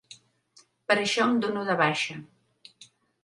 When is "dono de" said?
1.45-1.77